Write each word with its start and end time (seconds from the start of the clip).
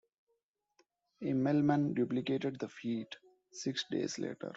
Immelmann 1.21 1.93
duplicated 1.93 2.57
the 2.57 2.67
feat 2.69 3.17
six 3.51 3.83
days 3.91 4.17
later. 4.17 4.49